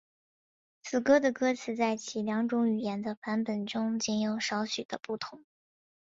[0.81, 5.45] 此歌的歌词在其两种语言的版本中仅有少许的不同。